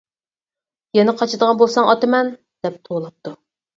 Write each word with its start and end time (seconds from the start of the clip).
يەنە 0.99 1.13
قاچىدىغان 1.21 1.61
بولساڭ 1.61 1.91
ئاتىمەن، 1.91 2.33
دەپ 2.67 2.81
توۋلاپتۇ. 2.89 3.35